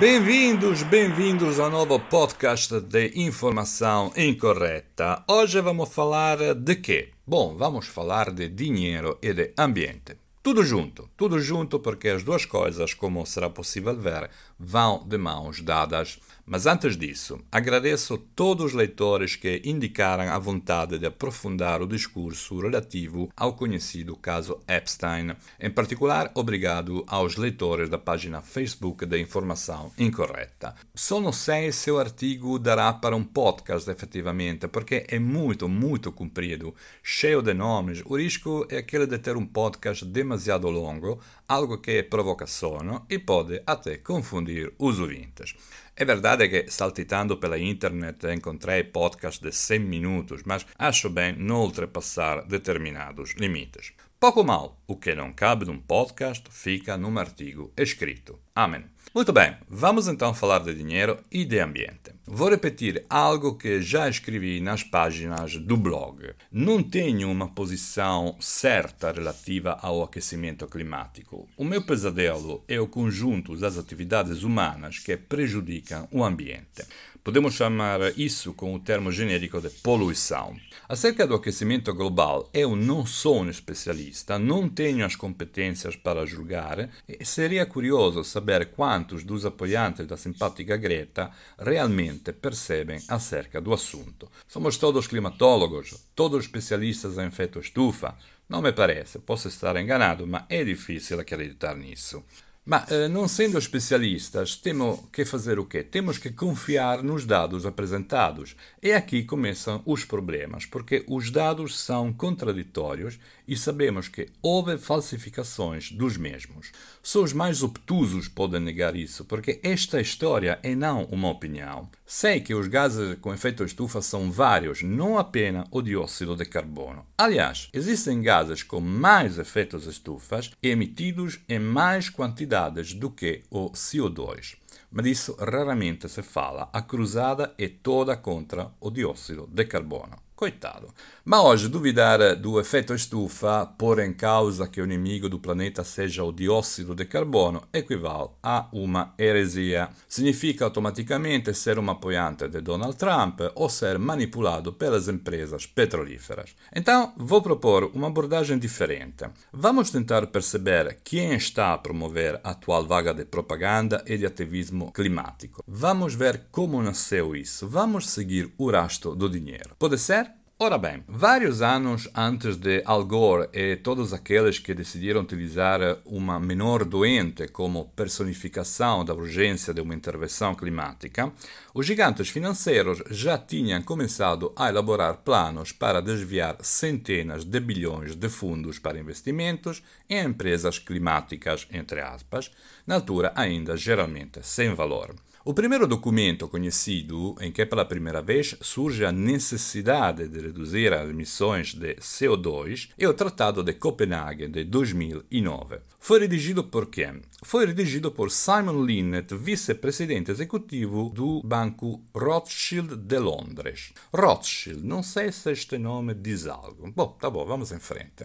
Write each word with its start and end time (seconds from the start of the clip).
Bem-vindos, 0.00 0.82
bem-vindos 0.82 1.60
ao 1.60 1.70
novo 1.70 2.00
podcast 2.00 2.80
de 2.80 3.12
Informação 3.14 4.12
Incorreta. 4.16 5.22
Hoje 5.28 5.60
vamos 5.60 5.88
falar 5.88 6.54
de 6.54 6.76
quê? 6.76 7.10
Bom, 7.26 7.56
vamos 7.56 7.86
falar 7.86 8.30
de 8.30 8.48
dinheiro 8.48 9.18
e 9.22 9.32
de 9.32 9.52
ambiente. 9.58 10.16
Tudo 10.42 10.62
junto, 10.62 11.08
tudo 11.16 11.40
junto 11.40 11.80
porque 11.80 12.08
as 12.08 12.22
duas 12.22 12.44
coisas, 12.44 12.92
como 12.92 13.24
será 13.24 13.48
possível 13.48 13.96
ver, 13.96 14.28
vão 14.58 15.02
de 15.06 15.16
mãos 15.16 15.62
dadas. 15.62 16.18
Mas 16.46 16.66
antes 16.66 16.94
disso, 16.94 17.40
agradeço 17.50 18.18
todos 18.18 18.66
os 18.66 18.72
leitores 18.74 19.34
que 19.34 19.62
indicaram 19.64 20.30
a 20.30 20.38
vontade 20.38 20.98
de 20.98 21.06
aprofundar 21.06 21.80
o 21.80 21.86
discurso 21.86 22.60
relativo 22.60 23.30
ao 23.34 23.54
conhecido 23.54 24.14
caso 24.14 24.60
Epstein. 24.68 25.34
Em 25.58 25.70
particular, 25.70 26.30
obrigado 26.34 27.02
aos 27.06 27.36
leitores 27.36 27.88
da 27.88 27.96
página 27.96 28.42
Facebook 28.42 29.06
da 29.06 29.18
Informação 29.18 29.90
Incorreta. 29.98 30.74
Só 30.94 31.18
não 31.18 31.32
sei 31.32 31.72
se 31.72 31.90
o 31.90 31.98
artigo 31.98 32.58
dará 32.58 32.92
para 32.92 33.16
um 33.16 33.24
podcast 33.24 33.90
efetivamente, 33.90 34.68
porque 34.68 35.06
é 35.08 35.18
muito, 35.18 35.66
muito 35.66 36.12
comprido, 36.12 36.74
cheio 37.02 37.40
de 37.40 37.54
nomes. 37.54 38.02
O 38.04 38.18
risco 38.18 38.66
é 38.68 38.76
aquele 38.76 39.06
de 39.06 39.18
ter 39.18 39.34
um 39.34 39.46
podcast 39.46 40.04
demasiado 40.04 40.68
longo, 40.68 41.18
algo 41.48 41.78
que 41.78 42.02
provoca 42.02 42.46
sono 42.46 43.06
e 43.08 43.18
pode 43.18 43.62
até 43.66 43.96
confundir 43.96 44.74
os 44.78 44.98
ouvintes. 44.98 45.54
É 45.96 46.04
verdade 46.04 46.48
que 46.48 46.68
saltitando 46.70 47.36
pela 47.36 47.56
internet 47.56 48.26
encontrei 48.26 48.82
podcast 48.82 49.40
de 49.40 49.52
100 49.52 49.78
minutos, 49.78 50.42
mas 50.44 50.66
acho 50.76 51.08
bem 51.08 51.36
não 51.38 51.62
ultrapassar 51.62 52.44
determinados 52.46 53.34
limites. 53.38 53.92
Pouco 54.18 54.42
mal, 54.42 54.82
o 54.88 54.96
que 54.96 55.14
não 55.14 55.32
cabe 55.32 55.66
num 55.66 55.78
podcast 55.78 56.44
fica 56.50 56.96
num 56.96 57.16
artigo 57.16 57.72
escrito. 57.76 58.40
Amém. 58.54 58.93
Muito 59.14 59.32
bem, 59.32 59.56
vamos 59.68 60.08
então 60.08 60.34
falar 60.34 60.58
de 60.58 60.74
dinheiro 60.74 61.20
e 61.30 61.44
de 61.44 61.60
ambiente. 61.60 62.10
Vou 62.26 62.50
repetir 62.50 63.06
algo 63.08 63.54
que 63.56 63.80
já 63.80 64.08
escrevi 64.08 64.60
nas 64.60 64.82
páginas 64.82 65.56
do 65.56 65.76
blog. 65.76 66.32
Não 66.50 66.82
tenho 66.82 67.30
uma 67.30 67.46
posição 67.46 68.34
certa 68.40 69.12
relativa 69.12 69.78
ao 69.80 70.02
aquecimento 70.02 70.66
climático. 70.66 71.48
O 71.56 71.64
meu 71.64 71.82
pesadelo 71.82 72.64
é 72.66 72.80
o 72.80 72.88
conjunto 72.88 73.56
das 73.56 73.78
atividades 73.78 74.42
humanas 74.42 74.98
que 74.98 75.16
prejudicam 75.16 76.08
o 76.10 76.24
ambiente. 76.24 76.82
Podemos 77.24 77.54
chamar 77.54 78.18
isso 78.18 78.52
com 78.52 78.74
o 78.74 78.78
termo 78.78 79.10
genérico 79.10 79.58
de 79.58 79.70
poluição. 79.70 80.54
Acerca 80.86 81.26
do 81.26 81.34
aquecimento 81.34 81.94
global, 81.94 82.50
eu 82.52 82.76
não 82.76 83.06
sou 83.06 83.40
um 83.40 83.48
especialista, 83.48 84.38
não 84.38 84.68
tenho 84.68 85.06
as 85.06 85.16
competências 85.16 85.96
para 85.96 86.26
julgar 86.26 86.90
e 87.08 87.24
seria 87.24 87.64
curioso 87.64 88.22
saber 88.24 88.72
quantos 88.72 89.24
dos 89.24 89.46
apoiantes 89.46 90.06
da 90.06 90.18
simpática 90.18 90.76
Greta 90.76 91.30
realmente 91.58 92.30
percebem 92.30 93.00
acerca 93.08 93.58
do 93.58 93.72
assunto. 93.72 94.30
Somos 94.46 94.76
todos 94.76 95.06
climatólogos, 95.06 96.06
todos 96.14 96.44
especialistas 96.44 97.16
em 97.16 97.28
efeito 97.28 97.58
estufa? 97.58 98.18
Não 98.46 98.60
me 98.60 98.70
parece, 98.70 99.18
posso 99.20 99.48
estar 99.48 99.74
enganado, 99.76 100.26
mas 100.26 100.44
é 100.50 100.62
difícil 100.62 101.18
acreditar 101.18 101.74
nisso. 101.74 102.22
Ma 102.66 102.86
eh, 102.88 103.08
não 103.08 103.28
sendo 103.28 103.58
especialistas, 103.58 104.56
temos 104.56 105.00
que 105.12 105.26
fazer 105.26 105.58
o 105.58 105.66
quê? 105.66 105.82
Temos 105.82 106.16
que 106.16 106.30
confiar 106.30 107.02
nos 107.02 107.26
dados 107.26 107.66
apresentados. 107.66 108.56
E 108.82 108.90
aqui 108.90 109.22
começam 109.22 109.82
os 109.84 110.02
problemas, 110.06 110.64
porque 110.64 111.04
os 111.06 111.30
dados 111.30 111.78
são 111.78 112.10
contraditórios 112.10 113.18
e 113.46 113.54
sabemos 113.54 114.08
que 114.08 114.28
houve 114.40 114.78
falsificações 114.78 115.92
dos 115.92 116.16
mesmos. 116.16 116.72
Só 117.02 117.22
os 117.22 117.34
mais 117.34 117.62
obtusos 117.62 118.28
podem 118.28 118.60
negar 118.60 118.96
isso, 118.96 119.26
porque 119.26 119.60
esta 119.62 120.00
história 120.00 120.58
é 120.62 120.74
não 120.74 121.04
uma 121.04 121.28
opinião. 121.28 121.86
Sei 122.06 122.40
que 122.40 122.54
os 122.54 122.66
gases 122.66 123.18
com 123.20 123.34
efeito 123.34 123.64
estufa 123.64 124.00
são 124.00 124.30
vários, 124.30 124.82
não 124.82 125.18
apenas 125.18 125.66
o 125.70 125.82
dióxido 125.82 126.34
de 126.34 126.46
carbono. 126.46 127.04
Aliás, 127.18 127.68
existem 127.74 128.22
gases 128.22 128.62
com 128.62 128.80
mais 128.80 129.38
efeitos 129.38 129.86
estufas 129.86 130.50
emitidos 130.62 131.40
em 131.46 131.58
mais 131.58 132.08
quantidades 132.54 132.94
do 132.94 133.10
que 133.10 133.42
o 133.50 133.70
CO2 133.70 134.56
mas 134.90 135.04
disso 135.04 135.34
raramente 135.40 136.08
se 136.08 136.22
fala. 136.22 136.70
A 136.72 136.82
cruzada 136.82 137.52
é 137.58 137.68
toda 137.68 138.16
contra 138.16 138.70
o 138.78 138.92
dióxido 138.92 139.48
de 139.52 139.64
carbono. 139.64 140.23
Coitado. 140.36 140.92
Ma 141.24 141.42
oggi 141.42 141.68
duvidare 141.68 142.40
do 142.40 142.58
effetto 142.58 142.92
estufa, 142.92 143.66
porre 143.66 144.04
in 144.04 144.16
causa 144.16 144.68
che 144.68 144.80
un 144.80 144.88
nemico 144.88 145.28
do 145.28 145.38
planeta 145.38 145.84
seja 145.84 146.24
o 146.24 146.32
dióxido 146.32 146.92
de 146.92 147.06
carbono, 147.06 147.68
equivale 147.70 148.30
a 148.40 148.68
uma 148.72 149.12
eresia. 149.16 149.88
Significa 150.08 150.64
automaticamente 150.64 151.54
ser 151.54 151.78
um 151.78 151.88
apoiante 151.88 152.48
de 152.48 152.60
Donald 152.60 152.96
Trump 152.96 153.42
ou 153.54 153.68
ser 153.68 153.96
manipulado 153.96 154.72
pelas 154.72 155.06
empresas 155.06 155.66
petrolíferas. 155.66 156.56
Então, 156.74 157.12
vou 157.16 157.40
propor 157.40 157.92
uma 157.94 158.08
abordagem 158.08 158.58
diferente. 158.58 159.26
Vamos 159.52 159.90
tentar 159.92 160.26
perceber 160.26 160.98
quem 161.04 161.34
está 161.34 161.72
a 161.72 161.78
promover 161.78 162.40
a 162.42 162.50
atual 162.50 162.84
vaga 162.84 163.14
de 163.14 163.24
propaganda 163.24 164.02
e 164.04 164.18
de 164.18 164.26
ativismo 164.26 164.90
climático. 164.90 165.62
Vamos 165.66 166.16
ver 166.16 166.48
como 166.50 166.82
nasceu 166.82 167.36
isso. 167.36 167.68
Vamos 167.68 168.10
seguir 168.10 168.52
o 168.58 168.68
rastro 168.68 169.14
do 169.14 169.30
dinheiro. 169.30 169.76
Pode 169.78 169.96
ser? 169.96 170.33
Ora 170.56 170.78
bem, 170.78 171.02
vários 171.08 171.62
anos 171.62 172.08
antes 172.14 172.56
de 172.56 172.80
Al 172.86 173.04
Gore 173.04 173.48
e 173.52 173.74
todos 173.74 174.12
aqueles 174.12 174.60
que 174.60 174.72
decidiram 174.72 175.22
utilizar 175.22 175.80
uma 176.04 176.38
menor 176.38 176.84
doente 176.84 177.48
como 177.48 177.88
personificação 177.96 179.04
da 179.04 179.12
urgência 179.12 179.74
de 179.74 179.80
uma 179.80 179.96
intervenção 179.96 180.54
climática, 180.54 181.32
os 181.74 181.84
gigantes 181.84 182.28
financeiros 182.28 183.02
já 183.10 183.36
tinham 183.36 183.82
começado 183.82 184.52
a 184.54 184.68
elaborar 184.68 185.16
planos 185.24 185.72
para 185.72 186.00
desviar 186.00 186.56
centenas 186.60 187.44
de 187.44 187.58
bilhões 187.58 188.14
de 188.14 188.28
fundos 188.28 188.78
para 188.78 189.00
investimentos 189.00 189.82
em 190.08 190.24
empresas 190.24 190.78
climáticas, 190.78 191.66
entre 191.72 192.00
aspas, 192.00 192.52
na 192.86 192.94
altura 192.94 193.32
ainda 193.34 193.76
geralmente 193.76 194.38
sem 194.44 194.72
valor. 194.72 195.16
O 195.46 195.52
primeiro 195.52 195.86
documento 195.86 196.48
conhecido 196.48 197.36
em 197.38 197.52
que 197.52 197.66
pela 197.66 197.84
primeira 197.84 198.22
vez 198.22 198.56
surge 198.62 199.04
a 199.04 199.12
necessidade 199.12 200.26
de 200.26 200.40
reduzir 200.40 200.90
as 200.94 201.10
emissões 201.10 201.74
de 201.74 201.96
CO2 201.96 202.88
é 202.96 203.06
o 203.06 203.12
Tratado 203.12 203.62
de 203.62 203.74
Copenhague 203.74 204.48
de 204.48 204.64
2009. 204.64 205.80
Foi 206.00 206.20
redigido 206.20 206.64
por 206.64 206.86
quem? 206.86 207.20
Foi 207.42 207.66
redigido 207.66 208.10
por 208.10 208.30
Simon 208.30 208.86
Linnet, 208.86 209.34
vice-presidente 209.36 210.30
executivo 210.30 211.10
do 211.10 211.42
Banco 211.42 212.02
Rothschild 212.14 212.96
de 212.96 213.18
Londres. 213.18 213.92
Rothschild, 214.14 214.82
não 214.82 215.02
sei 215.02 215.30
se 215.30 215.52
este 215.52 215.76
nome 215.76 216.14
diz 216.14 216.46
algo. 216.46 216.90
Bom, 216.96 217.18
tá 217.20 217.28
bom, 217.28 217.44
vamos 217.44 217.70
em 217.70 217.78
frente. 217.78 218.24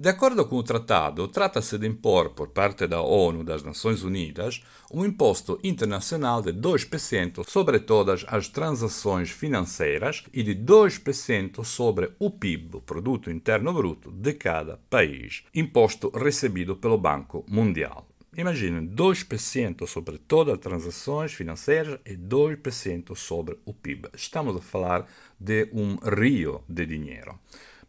De 0.00 0.10
acordo 0.10 0.46
com 0.46 0.54
o 0.54 0.62
tratado, 0.62 1.26
trata-se 1.26 1.76
de 1.76 1.84
impor 1.84 2.30
por 2.30 2.50
parte 2.50 2.86
da 2.86 3.00
ONU 3.00 3.42
das 3.42 3.64
Nações 3.64 4.04
Unidas 4.04 4.62
um 4.92 5.04
imposto 5.04 5.58
internacional 5.64 6.40
de 6.40 6.52
2% 6.52 7.42
sobre 7.44 7.80
todas 7.80 8.24
as 8.28 8.46
transações 8.46 9.30
financeiras 9.30 10.22
e 10.32 10.44
de 10.44 10.54
2% 10.54 11.64
sobre 11.64 12.12
o 12.16 12.30
PIB, 12.30 12.76
o 12.76 12.80
Produto 12.80 13.28
Interno 13.28 13.72
Bruto, 13.72 14.12
de 14.12 14.34
cada 14.34 14.76
país, 14.88 15.42
imposto 15.52 16.10
recebido 16.10 16.76
pelo 16.76 16.96
Banco 16.96 17.44
Mundial. 17.48 18.06
Imaginem, 18.36 18.86
2% 18.86 19.84
sobre 19.88 20.16
todas 20.16 20.54
as 20.54 20.60
transações 20.60 21.32
financeiras 21.32 21.98
e 22.06 22.16
2% 22.16 23.16
sobre 23.16 23.58
o 23.64 23.74
PIB. 23.74 24.10
Estamos 24.14 24.54
a 24.54 24.62
falar 24.62 25.08
de 25.40 25.68
um 25.72 25.96
rio 25.96 26.62
de 26.68 26.86
dinheiro. 26.86 27.36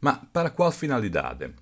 Mas 0.02 0.18
para 0.34 0.50
qual 0.50 0.72
finalidade? 0.72 1.54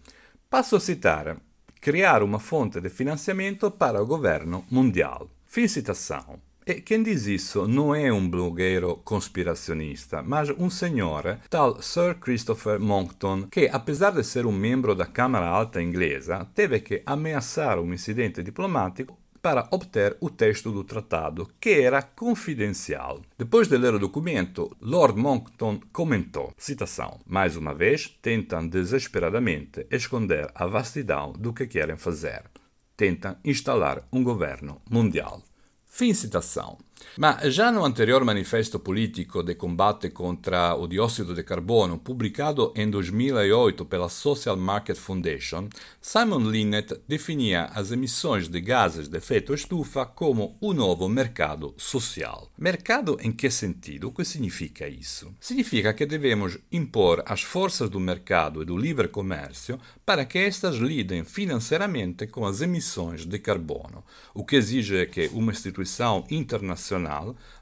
Passo 0.49 0.77
a 0.77 0.79
citar: 0.79 1.35
criar 1.81 2.23
uma 2.23 2.39
fonte 2.39 2.79
de 2.79 2.89
financiamento 2.89 3.69
para 3.69 4.01
o 4.01 4.05
governo 4.05 4.63
mundial. 4.71 5.29
Fim 5.45 5.67
citação. 5.67 6.39
E 6.65 6.75
quem 6.75 7.03
diz 7.03 7.27
isso 7.27 7.67
não 7.67 7.93
é 7.93 8.11
um 8.11 8.29
blogueiro 8.29 8.97
conspiracionista, 9.03 10.21
mas 10.21 10.49
um 10.49 10.69
senhor, 10.69 11.37
tal 11.49 11.81
Sir 11.81 12.15
Christopher 12.15 12.79
Monckton, 12.79 13.43
que, 13.43 13.69
apesar 13.71 14.11
de 14.11 14.23
ser 14.23 14.45
um 14.45 14.51
membro 14.51 14.95
da 14.95 15.05
Câmara 15.05 15.47
Alta 15.47 15.81
inglesa, 15.81 16.47
teve 16.55 16.79
que 16.79 17.03
ameaçar 17.05 17.77
um 17.79 17.93
incidente 17.93 18.41
diplomatico 18.41 19.17
para 19.47 19.65
obter 19.71 20.17
o 20.19 20.29
texto 20.29 20.73
do 20.73 20.83
tratado, 20.83 21.49
que 21.57 21.69
era 21.69 22.01
confidencial. 22.01 23.21
Depois 23.37 23.69
de 23.69 23.77
ler 23.77 23.93
o 23.93 23.99
documento, 23.99 24.75
Lord 24.81 25.17
Monckton 25.17 25.79
comentou, 25.93 26.53
citação, 26.57 27.21
mais 27.25 27.55
uma 27.55 27.73
vez, 27.73 28.09
tentam 28.21 28.67
desesperadamente 28.67 29.87
esconder 29.89 30.51
a 30.53 30.67
vastidão 30.67 31.31
do 31.31 31.53
que 31.53 31.65
querem 31.65 31.95
fazer. 31.95 32.43
Tentam 32.97 33.37
instalar 33.45 34.03
um 34.11 34.21
governo 34.21 34.81
mundial. 34.91 35.41
Fim 35.85 36.13
citação. 36.13 36.77
Ma 37.19 37.39
già 37.49 37.71
no 37.71 37.83
anterior 37.83 38.23
manifesto 38.23 38.79
politico 38.79 39.41
de 39.41 39.55
combate 39.55 40.11
contra 40.11 40.75
o 40.75 40.87
dióxido 40.87 41.33
de 41.33 41.43
carbono, 41.43 41.97
publicado 41.97 42.71
em 42.75 42.89
2008 42.89 43.85
pela 43.85 44.07
Social 44.07 44.55
Market 44.55 44.97
Foundation, 44.97 45.67
Simon 45.99 46.47
Linnet 46.47 47.01
definia 47.07 47.65
as 47.73 47.91
emissões 47.91 48.47
de 48.47 48.61
gases 48.61 49.07
de 49.07 49.17
efeito 49.17 49.53
estufa 49.53 50.05
como 50.05 50.57
o 50.61 50.73
novo 50.73 51.09
mercado 51.09 51.73
social. 51.75 52.51
Mercado 52.55 53.17
em 53.19 53.31
que 53.31 53.49
sentido? 53.49 54.09
O 54.09 54.11
que 54.11 54.23
significa 54.23 54.87
isso? 54.87 55.33
Significa 55.39 55.95
que 55.95 56.05
devemos 56.05 56.59
impor 56.71 57.23
às 57.25 57.41
forças 57.41 57.89
do 57.89 57.99
mercado 57.99 58.61
e 58.61 58.65
do 58.65 58.77
livre 58.77 59.07
comércio 59.07 59.79
para 60.05 60.23
que 60.23 60.37
estas 60.37 60.75
lidem 60.75 61.23
financeiramente 61.23 62.27
com 62.27 62.45
as 62.45 62.61
emissões 62.61 63.25
de 63.25 63.39
carbono, 63.39 64.03
o 64.35 64.45
que 64.45 64.55
exige 64.55 65.07
que 65.07 65.31
uma 65.33 65.51
instituição 65.51 66.23
internacional 66.29 66.86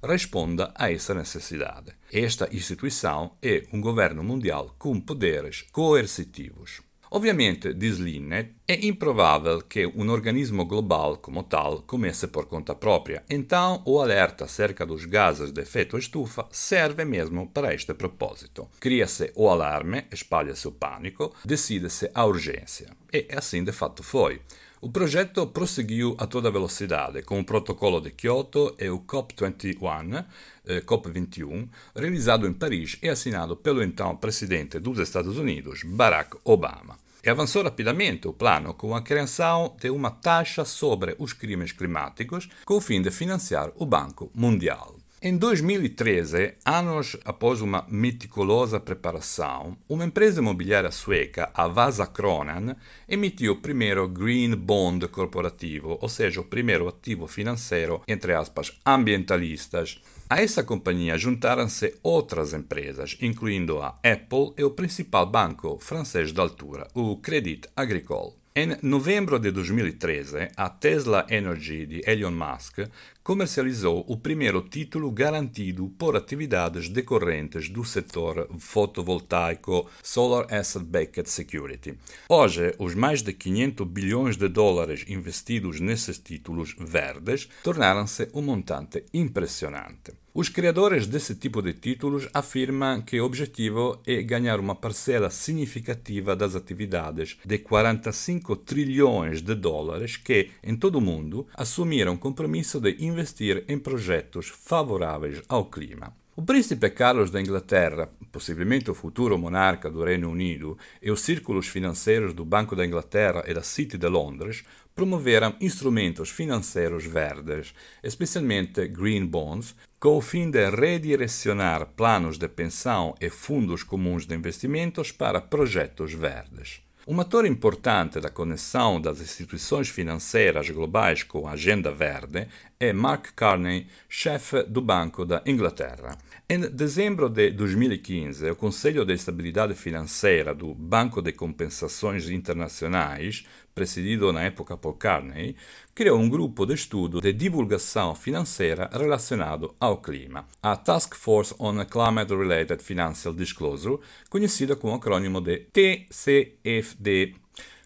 responda 0.04 0.72
a 0.76 0.92
essa 0.92 1.14
necessidade. 1.14 1.94
Esta 2.12 2.48
instituição 2.54 3.32
é 3.42 3.64
um 3.74 3.82
governo 3.82 4.24
mundial 4.24 4.76
com 4.78 5.00
poderes 5.00 5.64
coercitivos. 5.72 6.82
Ovviamente, 7.12 7.74
diz 7.74 7.98
Linnet, 7.98 8.56
è 8.68 8.86
improvável 8.86 9.62
que 9.62 9.86
um 9.86 10.10
organismo 10.10 10.66
global 10.66 11.18
como 11.18 11.44
tal 11.44 11.84
comece 11.84 12.28
por 12.28 12.46
conta 12.48 12.76
própria. 12.76 13.24
Então, 13.30 13.82
o 13.86 14.02
alerta 14.02 14.44
acerca 14.44 14.86
dos 14.86 15.06
gases 15.06 15.52
de 15.52 15.62
efeito 15.62 15.98
estufa 15.98 16.46
serve 16.52 17.06
mesmo 17.06 17.48
para 17.48 17.74
este 17.74 17.94
propósito. 17.94 18.68
Cria-se 18.82 19.32
o 19.36 19.50
alarme, 19.50 20.06
espalha-se 20.12 20.68
o 20.68 20.74
pânico, 20.74 21.34
decide-se 21.46 22.12
a 22.14 22.26
urgência. 22.26 22.90
E 23.14 23.28
assim 23.32 23.64
de 23.64 23.72
fato 23.72 24.04
foi. 24.04 24.42
O 24.86 24.92
progetto 24.92 25.48
prosseguiu 25.48 26.16
a 26.20 26.28
toda 26.28 26.52
velocidade 26.52 27.24
com 27.24 27.40
o 27.40 27.44
protocolo 27.44 28.00
de 28.00 28.12
Kyoto 28.12 28.76
e 28.78 28.88
o 28.88 29.00
COP21, 29.00 30.24
eh, 30.64 30.82
COP21, 30.82 31.68
realizado 31.96 32.46
em 32.46 32.54
Paris 32.54 32.96
e 33.02 33.10
assinado 33.10 33.56
pelo 33.56 33.82
então 33.82 34.16
presidente 34.16 34.78
dos 34.78 35.00
Estados 35.00 35.40
Unidos, 35.40 35.82
Barack 35.84 36.38
Obama. 36.44 37.00
E 37.24 37.28
avançou 37.28 37.64
rapidamente 37.64 38.28
o 38.28 38.34
plano 38.34 38.76
com 38.76 38.96
a 38.96 39.02
criação 39.02 39.76
de 39.82 39.90
uma 39.90 40.12
taxa 40.12 40.64
sobre 40.64 41.16
os 41.18 41.34
crimes 41.34 41.72
climáticos 41.72 42.48
com 42.64 42.76
o 42.76 42.82
fim 42.82 43.02
de 43.02 43.10
financiar 43.10 43.72
o 43.78 43.88
Banco 43.88 44.30
Mundial. 44.36 44.95
Em 45.28 45.38
2013, 45.38 46.54
anos 46.64 47.18
após 47.26 47.60
uma 47.60 47.84
meticulosa 47.90 48.80
preparação, 48.80 49.76
uma 49.90 50.06
empresa 50.06 50.40
imobiliária 50.40 50.92
sueca, 50.92 51.50
a 51.52 51.68
Vasakronan, 51.68 52.76
emitiu 53.10 53.54
o 53.54 53.56
primeiro 53.56 54.08
Green 54.08 54.56
Bond 54.56 55.08
corporativo, 55.08 55.98
ou 56.00 56.08
seja, 56.08 56.42
o 56.42 56.44
primeiro 56.44 56.88
ativo 56.88 57.26
financeiro, 57.26 58.04
entre 58.08 58.36
aspas, 58.36 58.80
ambientalistas. 58.86 60.00
A 60.30 60.44
essa 60.44 60.64
companhia 60.64 61.18
juntaram-se 61.18 61.96
outras 62.04 62.54
empresas, 62.54 63.18
incluindo 63.20 63.82
a 63.82 64.00
Apple 64.04 64.54
e 64.56 64.64
o 64.64 64.70
principal 64.70 65.26
banco 65.26 65.80
francês 65.82 66.32
de 66.32 66.40
altura, 66.40 66.88
o 66.94 67.18
Crédit 67.18 67.68
Agricole. 67.76 68.34
Em 68.58 68.78
novembro 68.82 69.38
de 69.38 69.52
2013, 69.52 70.48
a 70.56 70.70
Tesla 70.70 71.28
Energy 71.30 71.86
de 71.86 72.02
Elon 72.10 72.32
Musk 72.32 72.88
comercializou 73.26 74.06
o 74.08 74.16
primeiro 74.16 74.62
título 74.62 75.10
garantido 75.10 75.90
por 75.98 76.16
atividades 76.16 76.88
decorrentes 76.90 77.68
do 77.68 77.84
setor 77.84 78.48
fotovoltaico 78.60 79.90
Solar 80.04 80.46
Asset 80.54 80.86
Backed 80.86 81.28
Security. 81.28 81.98
Hoje, 82.30 82.76
os 82.78 82.94
mais 82.94 83.24
de 83.24 83.34
500 83.34 83.88
bilhões 83.88 84.38
de 84.38 84.48
dólares 84.48 85.06
investidos 85.08 85.80
nesses 85.80 86.20
títulos 86.20 86.76
verdes 86.78 87.50
tornaram-se 87.64 88.30
um 88.32 88.44
montante 88.44 89.04
impressionante. 89.12 90.14
Os 90.38 90.50
criadores 90.50 91.08
desse 91.08 91.34
tipo 91.34 91.62
de 91.62 91.72
títulos 91.72 92.28
afirmam 92.34 93.02
que 93.02 93.22
o 93.22 93.24
objetivo 93.24 94.02
é 94.06 94.22
ganhar 94.22 94.60
uma 94.60 94.76
parcela 94.76 95.30
significativa 95.30 96.36
das 96.36 96.56
atividades 96.56 97.38
de 97.46 97.58
45 97.58 98.58
trilhões 98.58 99.42
de 99.42 99.56
dólares 99.56 100.18
que, 100.18 100.50
em 100.62 100.76
todo 100.76 100.98
o 100.98 101.02
mundo, 101.02 101.48
assumiram 101.54 102.18
compromisso 102.18 102.82
de 102.82 102.98
investir 103.16 103.64
em 103.70 103.80
projetos 103.80 104.50
favoráveis 104.50 105.42
ao 105.48 105.66
clima. 105.66 106.14
O 106.36 106.42
príncipe 106.42 106.90
Carlos 106.90 107.32
da 107.32 107.40
Inglaterra, 107.40 108.10
possivelmente 108.30 108.92
o 108.92 108.94
futuro 108.94 109.38
monarca 109.38 109.90
do 109.90 110.04
Reino 110.04 110.30
Unido, 110.30 110.78
e 111.02 111.10
os 111.10 111.22
círculos 111.22 111.68
financeiros 111.68 112.34
do 112.34 112.44
Banco 112.44 112.76
da 112.76 112.86
Inglaterra 112.86 113.46
e 113.48 113.54
da 113.54 113.64
City 113.64 113.98
de 113.98 114.10
Londres 114.10 114.66
promoveram 114.94 115.56
instrumentos 115.62 116.30
financeiros 116.30 117.06
verdes, 117.06 117.74
especialmente 118.04 118.86
green 118.90 119.26
bonds, 119.26 119.76
com 119.98 120.18
o 120.18 120.22
fim 120.22 120.52
de 120.52 120.70
redirecionar 120.70 121.88
planos 121.96 122.38
de 122.38 122.50
pensão 122.50 123.16
e 123.22 123.30
fundos 123.30 123.82
comuns 123.82 124.26
de 124.26 124.36
investimentos 124.36 125.14
para 125.14 125.40
projetos 125.40 126.14
verdes. 126.14 126.85
Um 127.08 127.22
ator 127.22 127.46
importante 127.46 128.20
da 128.20 128.32
conexão 128.32 129.00
das 129.00 129.22
instituições 129.22 129.90
financeiras 129.90 130.72
globais 130.72 131.22
com 131.22 131.48
a 131.48 131.52
agenda 131.52 131.92
verde 131.92 132.48
é 132.80 132.92
Mark 132.92 133.28
Carney, 133.36 133.86
chefe 134.10 134.64
do 134.64 134.82
Banco 134.82 135.24
da 135.24 135.40
Inglaterra. 135.46 136.18
Em 136.50 136.62
dezembro 136.62 137.30
de 137.30 137.52
2015, 137.52 138.50
o 138.50 138.56
Conselho 138.56 139.06
de 139.06 139.14
Estabilidade 139.14 139.76
Financeira 139.76 140.56
do 140.56 140.74
Banco 140.74 141.22
de 141.22 141.32
Compensações 141.32 142.28
Internacionais, 142.28 143.46
presidido 143.76 144.32
na 144.32 144.44
época 144.44 144.78
por 144.78 144.94
Carney, 144.94 145.54
criou 145.94 146.18
um 146.18 146.30
grupo 146.30 146.66
de 146.66 146.74
estudo 146.74 147.20
de 147.20 147.34
divulgação 147.34 148.16
financeira 148.16 148.90
relacionado 148.92 149.76
ao 149.78 149.98
clima, 149.98 150.48
a 150.64 150.78
Task 150.78 151.14
Force 151.14 151.54
on 151.60 151.84
Climate 151.84 152.34
Related 152.34 152.82
Financial 152.82 153.34
Disclosure, 153.34 154.00
conhecida 154.30 154.78
com 154.78 154.92
o 154.92 154.96
acrônimo 154.96 155.42
de 155.42 155.58
TCFD 155.74 157.36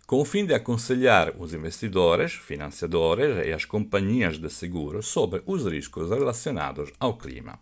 com 0.05 0.21
o 0.21 0.25
fim 0.25 0.43
de 0.43 0.55
aconselhar 0.55 1.35
os 1.37 1.53
investidores, 1.53 2.33
financiadores 2.33 3.45
e 3.45 3.53
as 3.53 3.63
companhias 3.63 4.39
de 4.39 4.49
seguros 4.49 5.05
sobre 5.05 5.43
os 5.45 5.67
riscos 5.67 6.09
relacionados 6.09 6.91
ao 6.99 7.15
clima. 7.15 7.59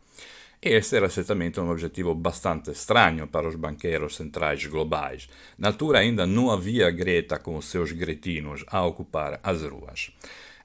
Esse 0.61 0.95
era 0.97 1.09
certamente 1.09 1.59
um 1.59 1.69
objetivo 1.69 2.15
bastante 2.15 2.71
estranho 2.71 3.27
para 3.27 3.47
os 3.47 3.55
banqueiros 3.55 4.15
centrais 4.15 4.65
globais. 4.65 5.29
Na 5.57 5.67
altura 5.67 5.99
ainda 5.99 6.25
não 6.25 6.49
havia 6.49 6.89
Greta 6.89 7.37
com 7.37 7.61
seus 7.61 7.91
gretinos 7.91 8.65
a 8.67 8.83
ocupar 8.83 9.39
as 9.43 9.61
ruas. 9.61 10.11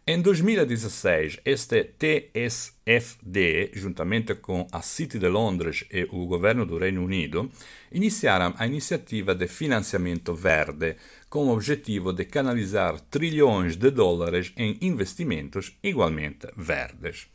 Em 0.04 0.20
2016, 0.20 1.38
este 1.44 1.84
TSFD, 1.84 3.70
juntamente 3.74 4.34
com 4.34 4.66
a 4.72 4.82
City 4.82 5.16
de 5.16 5.28
Londres 5.28 5.84
e 5.92 6.08
o 6.10 6.26
governo 6.26 6.66
do 6.66 6.76
Reino 6.76 7.04
Unido, 7.04 7.48
iniciaram 7.92 8.52
a 8.58 8.66
iniciativa 8.66 9.32
de 9.32 9.46
financiamento 9.46 10.34
verde, 10.34 10.96
com 11.30 11.46
o 11.46 11.52
objetivo 11.52 12.12
de 12.12 12.24
canalizar 12.24 12.98
trilhões 13.02 13.76
de 13.76 13.92
dólares 13.92 14.52
em 14.56 14.76
investimentos 14.80 15.78
igualmente 15.84 16.48
verdes. 16.56 17.28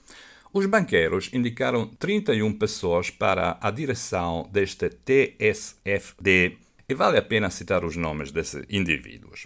Os 0.53 0.65
banqueiros 0.65 1.29
indicaram 1.33 1.85
31 1.85 2.53
pessoas 2.53 3.09
para 3.09 3.57
a 3.61 3.69
direção 3.69 4.49
deste 4.51 4.89
TSFD 4.89 6.57
e 6.89 6.93
vale 6.93 7.17
a 7.17 7.21
pena 7.21 7.49
citar 7.49 7.83
os 7.83 7.97
nomes 7.97 8.31
desses 8.31 8.63
indivíduos. 8.69 9.45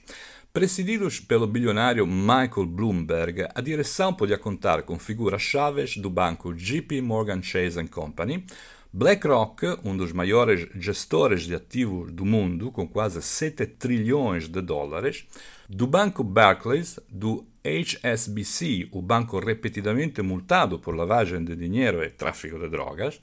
Presididos 0.53 1.20
pelo 1.20 1.48
bilionário 1.48 2.05
Michael 2.05 2.67
Bloomberg, 2.67 3.48
a 3.55 3.62
direção 3.62 4.13
podia 4.13 4.38
contar 4.38 4.84
com 4.84 5.00
figuras-chave 5.00 5.86
do 6.00 6.10
banco 6.10 6.53
JP 6.53 7.01
Morgan 7.01 7.41
Chase 7.41 7.84
Company, 7.88 8.46
BlackRock, 8.93 9.79
um 9.86 9.96
dos 9.96 10.12
maiores 10.12 10.67
gestores 10.75 11.43
de 11.43 11.55
ativos 11.55 12.12
do 12.12 12.25
mundo, 12.25 12.70
com 12.70 12.86
quase 12.86 13.22
7 13.22 13.65
trilhões 13.65 14.50
de 14.50 14.62
dólares, 14.62 15.25
do 15.70 15.88
banco 15.88 16.22
Barclays, 16.24 17.00
do 17.10 17.46
HSBC, 17.63 18.89
o 18.91 19.01
banco 19.01 19.39
repetidamente 19.39 20.22
multado 20.22 20.80
por 20.80 20.96
lavagem 20.96 21.44
de 21.44 21.56
dinheiro 21.56 22.03
e 22.03 22.10
tráfico 22.10 22.58
de 22.58 22.70
drogas, 22.70 23.20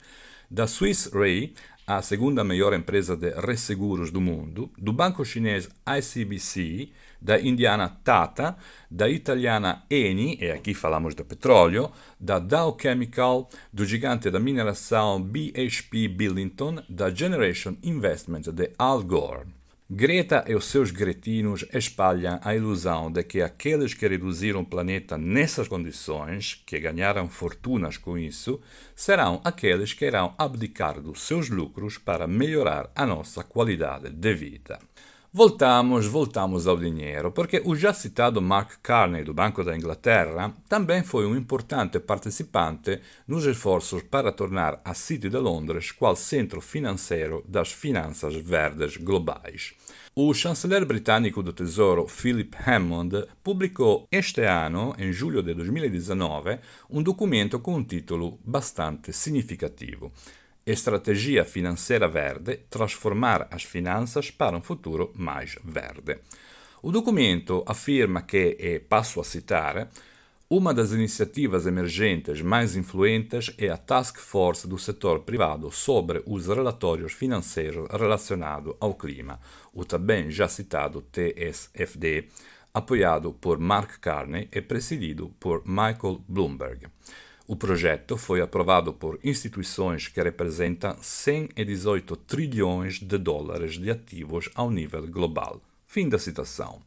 da 0.49 0.65
Swiss 0.65 1.11
Re, 1.13 1.53
a 1.85 2.01
segunda 2.01 2.43
maior 2.43 2.73
empresa 2.73 3.17
de 3.17 3.31
resseguros 3.31 4.11
do 4.11 4.21
mundo, 4.21 4.71
do 4.77 4.93
banco 4.93 5.25
chinês 5.25 5.67
ICBC, 5.87 6.91
da 7.21 7.39
indiana 7.39 7.89
Tata, 7.89 8.55
da 8.89 9.09
italiana 9.09 9.83
Eni, 9.89 10.37
e 10.39 10.51
aqui 10.51 10.73
falamos 10.73 11.15
de 11.15 11.23
petróleo, 11.23 11.91
da 12.19 12.39
Dow 12.39 12.77
Chemical, 12.79 13.49
do 13.73 13.85
gigante 13.85 14.29
da 14.29 14.39
mineração 14.39 15.21
BHP 15.21 16.07
Billington, 16.07 16.83
da 16.87 17.09
Generation 17.09 17.75
Investment 17.83 18.43
de 18.53 18.71
Al 18.77 19.03
Gore. 19.03 19.58
Greta 19.91 20.45
e 20.47 20.53
os 20.53 20.65
seus 20.65 20.91
gretinos 20.91 21.65
espalham 21.73 22.39
a 22.43 22.53
ilusão 22.53 23.11
de 23.11 23.23
que 23.23 23.41
aqueles 23.41 23.91
que 23.95 24.07
reduziram 24.07 24.61
o 24.61 24.65
planeta 24.65 25.17
nessas 25.17 25.67
condições, 25.67 26.61
que 26.63 26.79
ganharam 26.79 27.27
fortunas 27.27 27.97
com 27.97 28.15
isso, 28.15 28.61
serão 28.95 29.41
aqueles 29.43 29.91
que 29.91 30.05
irão 30.05 30.35
abdicar 30.37 31.01
dos 31.01 31.23
seus 31.23 31.49
lucros 31.49 31.97
para 31.97 32.27
melhorar 32.27 32.91
a 32.95 33.03
nossa 33.03 33.43
qualidade 33.43 34.11
de 34.11 34.33
vida. 34.35 34.77
Voltamos, 35.31 36.07
voltamos 36.07 36.65
ao 36.65 36.75
dinheiro, 36.75 37.31
porque 37.31 37.61
o 37.63 37.75
já 37.75 37.93
citado 37.93 38.41
Mark 38.41 38.79
Carney 38.81 39.23
do 39.23 39.31
Banco 39.31 39.63
da 39.63 39.77
Inglaterra 39.77 40.51
também 40.67 41.03
foi 41.03 41.27
um 41.27 41.35
importante 41.35 41.99
participante 41.99 42.99
nos 43.27 43.45
esforços 43.45 44.01
para 44.01 44.31
tornar 44.31 44.81
a 44.83 44.95
City 44.95 45.29
de 45.29 45.37
Londres 45.37 45.91
qual 45.91 46.15
centro 46.15 46.59
financeiro 46.59 47.45
das 47.47 47.71
finanças 47.71 48.33
verdes 48.33 48.97
globais. 48.97 49.75
O 50.15 50.33
chanceler 50.33 50.83
britânico 50.83 51.43
do 51.43 51.53
Tesouro 51.53 52.07
Philip 52.07 52.57
Hammond 52.65 53.27
pubblicò 53.43 54.07
este 54.11 54.41
ano, 54.41 54.95
em 54.97 55.13
julho 55.13 55.43
de 55.43 55.53
2019, 55.53 56.57
um 56.89 57.03
documento 57.03 57.59
com 57.59 57.75
um 57.75 57.83
título 57.83 58.39
bastante 58.43 59.13
significativo. 59.13 60.11
Estratégia 60.71 61.43
financeira 61.43 62.07
verde 62.07 62.57
transformar 62.69 63.47
as 63.49 63.63
finanças 63.63 64.29
para 64.29 64.55
um 64.55 64.61
futuro 64.61 65.11
mais 65.15 65.57
verde. 65.63 66.19
O 66.83 66.91
documento 66.91 67.63
afirma 67.65 68.21
que, 68.21 68.55
e 68.59 68.79
passo 68.79 69.19
a 69.19 69.23
citar, 69.23 69.89
uma 70.47 70.71
das 70.71 70.91
iniciativas 70.91 71.65
emergentes 71.65 72.43
mais 72.43 72.75
influentes 72.75 73.51
é 73.57 73.69
a 73.69 73.77
Task 73.77 74.19
Force 74.19 74.67
do 74.67 74.77
setor 74.77 75.21
privado 75.21 75.71
sobre 75.71 76.21
os 76.27 76.45
relatórios 76.45 77.13
financeiros 77.13 77.89
relacionados 77.89 78.75
ao 78.79 78.93
clima, 78.93 79.39
o 79.73 79.83
também 79.83 80.29
já 80.29 80.47
citado 80.47 81.01
TSFD, 81.01 82.27
apoiado 82.71 83.33
por 83.33 83.57
Mark 83.57 83.97
Carney 83.99 84.47
e 84.51 84.61
presidido 84.61 85.33
por 85.39 85.63
Michael 85.65 86.23
Bloomberg. 86.27 86.85
O 87.51 87.55
projeto 87.55 88.15
foi 88.15 88.41
aprovado 88.41 88.93
por 88.93 89.19
instituições 89.23 90.07
que 90.07 90.21
representam 90.21 90.95
118 91.01 92.15
trilhões 92.15 92.99
de 92.99 93.17
dólares 93.17 93.73
de 93.73 93.89
ativos 93.89 94.51
ao 94.53 94.69
nível 94.69 95.07
global. 95.07 95.59
Fim 95.83 96.07
da 96.07 96.19
citação. 96.19 96.79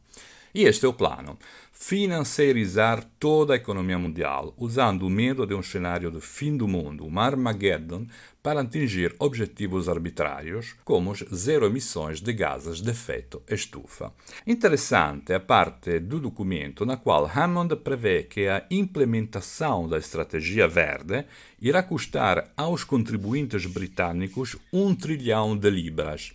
E 0.53 0.65
este 0.65 0.85
é 0.85 0.87
o 0.87 0.93
plano: 0.93 1.37
financiarizar 1.71 3.03
toda 3.19 3.53
a 3.53 3.55
economia 3.55 3.97
mundial, 3.97 4.53
usando 4.55 5.07
o 5.07 5.09
medo 5.09 5.47
de 5.47 5.55
um 5.55 5.63
cenário 5.63 6.11
de 6.11 6.21
fim 6.21 6.55
do 6.55 6.67
mundo, 6.67 7.07
um 7.07 7.19
Armageddon, 7.19 8.05
para 8.43 8.61
atingir 8.61 9.15
objetivos 9.17 9.89
arbitrários, 9.89 10.75
como 10.83 11.15
zero 11.33 11.65
emissões 11.65 12.21
de 12.21 12.31
gases 12.33 12.81
de 12.81 12.91
efeito 12.91 13.41
estufa. 13.49 14.13
Interessante 14.45 15.33
a 15.33 15.39
parte 15.39 15.99
do 15.99 16.19
documento 16.19 16.85
na 16.85 16.97
qual 16.97 17.25
Hammond 17.25 17.75
prevê 17.77 18.23
que 18.23 18.47
a 18.47 18.63
implementação 18.69 19.87
da 19.87 19.97
estratégia 19.97 20.67
verde 20.67 21.25
irá 21.59 21.81
custar 21.81 22.51
aos 22.55 22.83
contribuintes 22.83 23.65
britânicos 23.65 24.55
um 24.71 24.93
trilhão 24.93 25.57
de 25.57 25.69
libras 25.69 26.33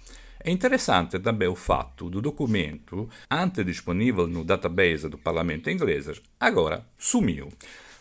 é 0.49 0.51
interessante 0.51 1.19
também 1.19 1.47
o 1.47 1.55
fato 1.55 2.09
do 2.09 2.23
documento, 2.23 3.07
antes 3.31 3.67
disponível 3.67 4.27
no 4.27 4.43
database 4.43 5.07
do 5.07 5.19
Parlamento 5.19 5.69
inglês, 5.69 6.23
agora 6.41 6.87
sumiu. 6.97 7.51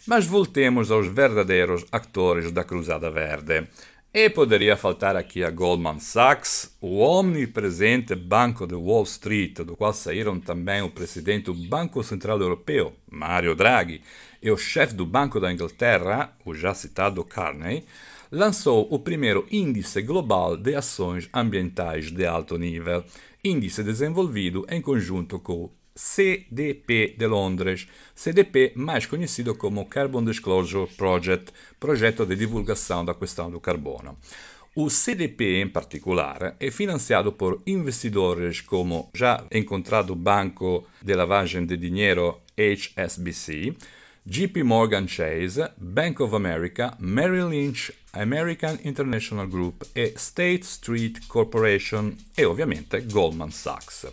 Mas 0.06 0.25
voltemos 0.25 0.89
aos 0.89 1.08
verdadeiros 1.08 1.86
atores 1.92 2.50
da 2.50 2.63
Cruzada 2.63 3.12
Verde. 3.12 3.68
E 4.13 4.30
poderia 4.30 4.77
faltar 4.77 5.18
aqui 5.18 5.44
a 5.44 5.51
Goldman 5.51 6.00
Sachs, 6.00 6.74
o 6.80 7.00
omnipresente 7.00 8.16
Banco 8.16 8.66
de 8.66 8.75
Wall 8.75 9.04
Street, 9.04 9.58
do 9.58 9.75
qual 9.75 9.92
saíram 9.92 10.39
também 10.39 10.82
o 10.82 10.89
presidente 10.89 11.48
do 11.48 11.54
Banco 11.54 12.01
Central 12.01 12.39
Europeu, 12.39 12.94
Mario 13.12 13.56
Draghi, 13.56 14.01
e 14.42 14.50
o 14.50 14.58
chefe 14.58 14.94
do 14.94 15.06
Banco 15.06 15.38
da 15.42 15.51
Inglaterra, 15.51 16.34
o 16.46 16.56
já 16.56 16.74
citado 16.74 17.25
Carney, 17.25 17.84
lançou 18.32 18.88
o 18.92 19.00
primeiro 19.00 19.46
Índice 19.52 20.02
Global 20.02 20.58
de 20.58 20.76
Ações 20.76 21.30
Ambientais 21.34 22.12
de 22.12 22.26
Alto 22.26 22.58
Nível, 22.58 23.04
índice 23.44 23.84
desenvolvido 23.84 24.66
em 24.70 24.82
conjunto 24.82 25.40
com 25.40 25.66
o 25.66 25.72
CDP 25.96 27.16
de 27.18 27.26
Londres, 27.26 27.88
CDP 28.14 28.74
mais 28.76 29.06
conhecido 29.06 29.56
como 29.56 29.86
Carbon 29.86 30.24
Disclosure 30.24 30.92
Project, 30.96 31.52
projeto 31.80 32.26
de 32.26 32.36
divulgação 32.36 33.04
da 33.04 33.16
questão 33.16 33.50
do 33.50 33.60
carbono. 33.60 34.18
O 34.76 34.92
CDP, 34.92 35.60
em 35.62 35.68
particular, 35.68 36.56
é 36.60 36.70
financiado 36.70 37.32
por 37.32 37.64
investidores 37.66 38.62
como 38.62 39.10
já 39.12 39.44
encontrado 39.52 40.14
Banco 40.14 40.86
de 41.02 41.16
Lavagem 41.16 41.66
de 41.66 41.76
Dinheiro 41.76 42.40
HSBC, 42.56 43.76
JP 44.24 44.62
Morgan 44.64 45.08
Chase, 45.08 45.68
Bank 45.78 46.22
of 46.22 46.36
America, 46.36 46.94
Merrill 47.00 47.50
Lynch, 47.50 47.92
American 48.20 48.78
International 48.84 49.48
Group 49.48 49.84
e 49.94 50.14
State 50.16 50.64
Street 50.64 51.28
Corporation 51.28 52.16
e 52.36 52.46
ovviamente 52.46 53.02
Goldman 53.02 53.52
Sachs. 53.52 54.08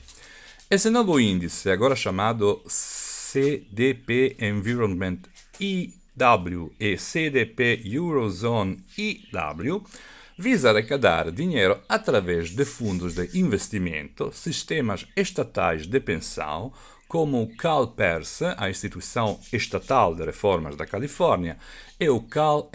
Esse 0.71 0.91
novo 0.91 1.19
índice, 1.21 1.71
agora 1.71 1.95
chamado 1.95 2.63
CDP 2.67 4.37
Environment 4.41 5.21
EW 5.61 6.73
e 6.79 6.97
CDP 6.97 7.83
Eurozone 7.85 8.83
EW, 8.97 9.85
visa 10.37 10.71
arrecadar 10.71 11.31
dinheiro 11.31 11.81
através 11.89 12.51
de 12.51 12.65
fundos 12.65 13.15
de 13.15 13.39
investimento, 13.39 14.33
sistemas 14.33 15.07
estatais 15.17 15.87
de 15.87 16.01
pensão, 16.01 16.73
como 17.15 17.41
o 17.41 17.47
CalPERS, 17.47 18.43
a 18.57 18.69
instituição 18.69 19.39
estatal 19.53 20.17
de 20.17 20.25
reformas 20.25 20.75
da 20.75 20.85
Califórnia, 20.85 21.57
e 22.01 22.09
o 22.09 22.19
CalSTRS, 22.21 22.73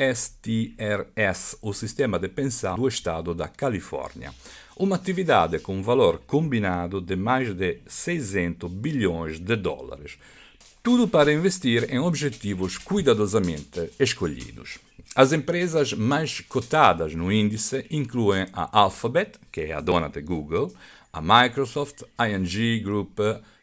o 1.61 1.73
sistema 1.73 2.17
de 2.17 2.29
pensão 2.29 2.77
do 2.77 2.87
estado 2.87 3.35
da 3.35 3.49
Califórnia. 3.49 4.33
Uma 4.77 4.95
atividade 4.95 5.59
com 5.59 5.75
um 5.75 5.83
valor 5.83 6.21
combinado 6.25 7.01
de 7.01 7.17
mais 7.17 7.53
de 7.53 7.79
600 7.85 8.71
bilhões 8.71 9.41
de 9.41 9.57
dólares. 9.57 10.17
Tudo 10.81 11.05
para 11.05 11.33
investir 11.33 11.93
em 11.93 11.99
objetivos 11.99 12.77
cuidadosamente 12.77 13.91
escolhidos. 13.99 14.79
As 15.13 15.33
empresas 15.33 15.91
mais 15.91 16.39
cotadas 16.39 17.13
no 17.13 17.29
índice 17.29 17.85
incluem 17.91 18.47
a 18.53 18.79
Alphabet, 18.79 19.33
que 19.51 19.59
é 19.63 19.73
a 19.73 19.81
dona 19.81 20.07
de 20.07 20.21
Google, 20.21 20.73
a 21.11 21.21
Microsoft, 21.21 22.03
ING 22.17 22.79
Group, 22.79 23.19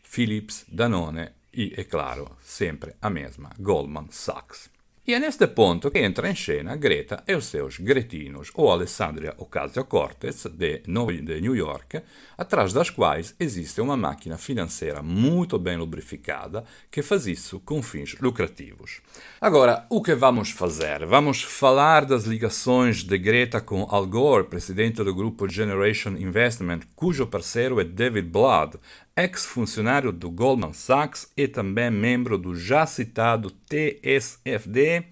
Philips, 0.08 0.64
Danone 0.68 1.28
e, 1.52 1.74
é 1.76 1.84
claro, 1.84 2.30
sempre 2.42 2.94
a 3.02 3.10
mesma 3.10 3.50
Goldman 3.58 4.08
Sachs. 4.10 4.70
E 5.08 5.14
é 5.14 5.20
neste 5.20 5.46
ponto 5.46 5.88
que 5.88 6.00
entra 6.00 6.28
em 6.28 6.34
cena 6.34 6.74
Greta 6.74 7.22
e 7.28 7.34
os 7.36 7.46
seus 7.46 7.78
gretinos, 7.78 8.50
ou 8.54 8.72
Alessandria 8.72 9.34
Ocasio-Cortez, 9.38 10.46
de 10.52 10.82
New 10.88 11.54
York, 11.54 12.02
atrás 12.36 12.72
das 12.72 12.90
quais 12.90 13.32
existe 13.38 13.80
uma 13.80 13.96
máquina 13.96 14.36
financeira 14.36 15.04
muito 15.04 15.60
bem 15.60 15.76
lubrificada 15.76 16.64
que 16.90 17.02
faz 17.02 17.28
isso 17.28 17.60
com 17.60 17.80
fins 17.84 18.16
lucrativos. 18.20 19.00
Agora, 19.40 19.86
o 19.88 20.02
que 20.02 20.12
vamos 20.12 20.50
fazer? 20.50 21.06
Vamos 21.06 21.40
falar 21.40 22.04
das 22.04 22.24
ligações 22.24 23.04
de 23.04 23.16
Greta 23.16 23.60
com 23.60 23.86
Al 23.88 24.08
Gore, 24.08 24.48
presidente 24.48 25.04
do 25.04 25.14
grupo 25.14 25.48
Generation 25.48 26.16
Investment, 26.18 26.80
cujo 26.96 27.28
parceiro 27.28 27.80
é 27.80 27.84
David 27.84 28.28
Blood, 28.28 28.76
ex-funcionário 29.16 30.12
do 30.12 30.30
Goldman 30.30 30.74
Sachs 30.74 31.32
e 31.34 31.48
também 31.48 31.90
membro 31.90 32.36
do 32.36 32.54
já 32.54 32.84
citado 32.84 33.50
TSFD. 33.50 35.04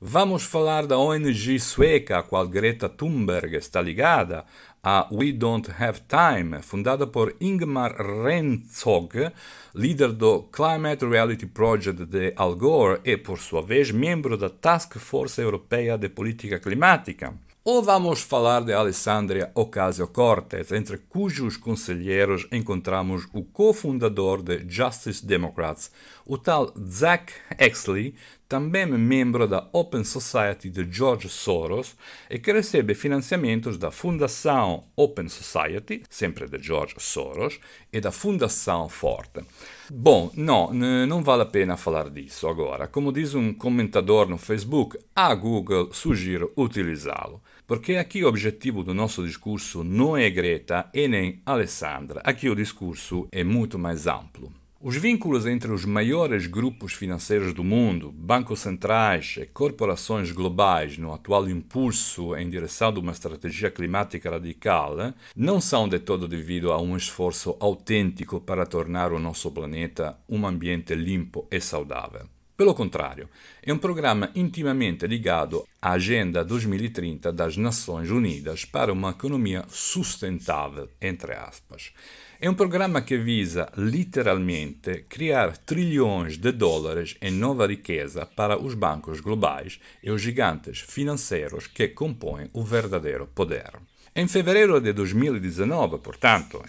Vamos 0.00 0.44
falar 0.44 0.86
da 0.86 0.98
ONG 0.98 1.58
sueca 1.58 2.18
a 2.18 2.22
qual 2.22 2.46
Greta 2.46 2.88
Thunberg 2.88 3.56
está 3.56 3.80
ligada, 3.80 4.44
a 4.82 5.08
We 5.10 5.32
Don't 5.32 5.68
Have 5.70 6.02
Time, 6.06 6.62
fundada 6.62 7.06
por 7.06 7.34
Ingmar 7.40 7.96
Rentzog, 7.96 9.32
líder 9.74 10.12
do 10.12 10.42
Climate 10.52 11.04
Reality 11.04 11.46
Project 11.46 12.04
de 12.04 12.32
Al 12.36 12.54
Gore 12.54 13.00
e, 13.02 13.16
por 13.16 13.38
sua 13.38 13.62
vez, 13.62 13.90
membro 13.90 14.36
da 14.36 14.50
Task 14.50 14.98
Force 14.98 15.40
Europeia 15.40 15.96
de 15.96 16.08
Política 16.08 16.60
Climática. 16.60 17.34
Ou 17.70 17.82
vamos 17.82 18.22
falar 18.22 18.64
de 18.64 18.72
Alessandria 18.72 19.50
Ocasio-Cortez, 19.54 20.72
entre 20.72 20.96
cujos 20.96 21.58
conselheiros 21.58 22.46
encontramos 22.50 23.28
o 23.30 23.44
cofundador 23.44 24.42
de 24.42 24.64
Justice 24.66 25.26
Democrats, 25.26 25.92
o 26.24 26.38
tal 26.38 26.72
Zach 26.88 27.30
Exley, 27.58 28.14
também 28.48 28.86
membro 28.86 29.46
da 29.46 29.68
Open 29.70 30.02
Society 30.02 30.70
de 30.70 30.90
George 30.90 31.28
Soros 31.28 31.94
e 32.30 32.38
que 32.38 32.50
recebe 32.50 32.94
financiamentos 32.94 33.76
da 33.76 33.90
Fundação 33.90 34.84
Open 34.96 35.28
Society, 35.28 36.02
sempre 36.08 36.48
de 36.48 36.58
George 36.58 36.94
Soros, 36.98 37.60
e 37.92 38.00
da 38.00 38.10
Fundação 38.10 38.88
Forte. 38.88 39.44
Bom, 39.90 40.30
não, 40.34 40.72
não 40.72 41.22
vale 41.22 41.42
a 41.42 41.46
pena 41.46 41.76
falar 41.76 42.08
disso 42.08 42.48
agora. 42.48 42.88
Como 42.88 43.12
diz 43.12 43.34
um 43.34 43.52
comentador 43.52 44.26
no 44.26 44.38
Facebook, 44.38 44.98
a 45.14 45.34
Google 45.34 45.92
sugiro 45.92 46.50
utilizá-lo. 46.56 47.42
Porque 47.68 47.96
aqui 47.96 48.24
o 48.24 48.28
objetivo 48.28 48.82
do 48.82 48.94
nosso 48.94 49.26
discurso 49.26 49.84
não 49.84 50.16
é 50.16 50.30
Greta 50.30 50.88
e 50.94 51.06
nem 51.06 51.42
Alessandra, 51.44 52.22
aqui 52.24 52.48
o 52.48 52.54
discurso 52.56 53.28
é 53.30 53.44
muito 53.44 53.78
mais 53.78 54.06
amplo. 54.06 54.50
Os 54.80 54.96
vínculos 54.96 55.44
entre 55.44 55.70
os 55.70 55.84
maiores 55.84 56.46
grupos 56.46 56.94
financeiros 56.94 57.52
do 57.52 57.62
mundo, 57.62 58.10
bancos 58.10 58.60
centrais 58.60 59.34
e 59.36 59.44
corporações 59.44 60.32
globais 60.32 60.96
no 60.96 61.12
atual 61.12 61.46
impulso 61.46 62.34
em 62.36 62.48
direção 62.48 62.90
de 62.90 63.00
uma 63.00 63.12
estratégia 63.12 63.70
climática 63.70 64.30
radical 64.30 64.96
não 65.36 65.60
são 65.60 65.86
de 65.86 65.98
todo 65.98 66.26
devido 66.26 66.72
a 66.72 66.80
um 66.80 66.96
esforço 66.96 67.54
autêntico 67.60 68.40
para 68.40 68.64
tornar 68.64 69.12
o 69.12 69.18
nosso 69.18 69.50
planeta 69.50 70.18
um 70.26 70.46
ambiente 70.46 70.94
limpo 70.94 71.46
e 71.50 71.60
saudável. 71.60 72.26
Pelo 72.58 72.74
contrário, 72.74 73.28
é 73.62 73.72
um 73.72 73.78
programa 73.78 74.32
intimamente 74.34 75.06
ligado 75.06 75.64
à 75.80 75.92
Agenda 75.92 76.44
2030 76.44 77.32
das 77.32 77.56
Nações 77.56 78.10
Unidas 78.10 78.64
para 78.64 78.92
uma 78.92 79.10
economia 79.10 79.64
sustentável, 79.68 80.88
entre 81.00 81.34
aspas. 81.34 81.92
É 82.40 82.50
um 82.50 82.54
programa 82.54 83.00
que 83.00 83.16
visa 83.16 83.70
literalmente 83.76 85.04
criar 85.08 85.56
trilhões 85.56 86.36
de 86.36 86.50
dólares 86.50 87.16
em 87.22 87.30
nova 87.30 87.64
riqueza 87.64 88.26
para 88.26 88.60
os 88.60 88.74
bancos 88.74 89.20
globais 89.20 89.78
e 90.02 90.10
os 90.10 90.20
gigantes 90.20 90.80
financeiros 90.80 91.68
que 91.68 91.86
compõem 91.86 92.50
o 92.52 92.64
verdadeiro 92.64 93.28
poder. 93.28 93.70
Em 94.20 94.26
fevereiro 94.26 94.80
de 94.80 94.92
2019, 94.92 95.98
portanto, 95.98 96.60